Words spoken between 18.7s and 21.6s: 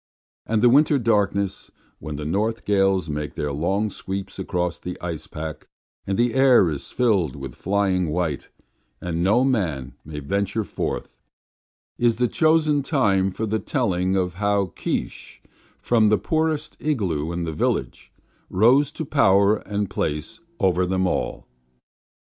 to power and place over them all.